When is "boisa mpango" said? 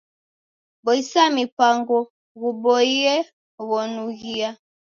0.83-1.97